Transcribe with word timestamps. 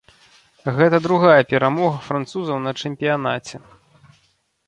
Гэта 0.77 0.97
другая 1.07 1.43
перамога 1.51 1.97
французаў 2.07 2.57
на 2.65 2.71
чэмпіянаце. 2.85 3.57